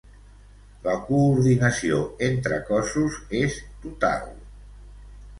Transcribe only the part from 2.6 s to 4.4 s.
cossos és total.